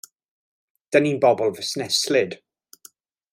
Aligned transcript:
'Da 0.95 0.99
ni'n 1.03 1.19
bobl 1.25 1.53
fusneslyd! 1.59 2.31